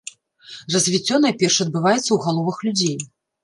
[0.75, 3.01] Развіццё найперш адбываецца ў галовах людзей.